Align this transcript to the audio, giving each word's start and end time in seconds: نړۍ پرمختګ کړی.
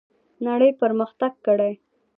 نړۍ 0.45 0.69
پرمختګ 0.81 1.31
کړی. 1.45 1.71